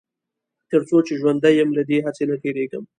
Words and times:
تر 0.71 0.81
څو 0.89 0.97
چې 1.07 1.13
ژوندی 1.19 1.53
يم 1.59 1.69
له 1.77 1.83
دې 1.89 1.97
هڅې 2.05 2.23
نه 2.31 2.35
تېرېږم. 2.43 2.83